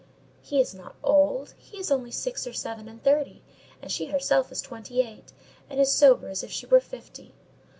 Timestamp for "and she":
3.83-4.07